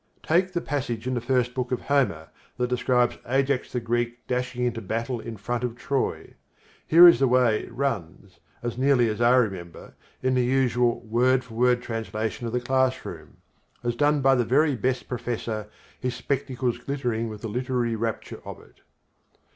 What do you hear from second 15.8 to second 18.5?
his spectacles glittering with the literary rapture